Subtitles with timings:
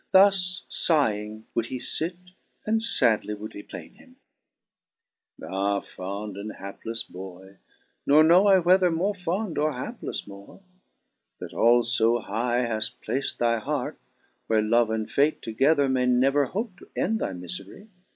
[0.11, 2.17] Thus iighing would he fit,
[2.65, 4.15] and fadly would he plain him:
[5.39, 7.57] 2." Ah, fond and haplefle Boy!
[8.07, 10.63] nor know I whether More fond or haplefle more,
[11.39, 13.99] that all fo high Haft plac't thy heart,
[14.47, 17.87] where love and fate together May never hope to end thy mifery.